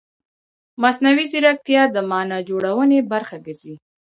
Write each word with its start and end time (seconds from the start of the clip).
مصنوعي 0.81 1.25
ځیرکتیا 1.31 1.83
د 1.91 1.97
معنا 2.09 2.37
جوړونې 2.49 2.99
برخه 3.11 3.35
ګرځي. 3.45 3.75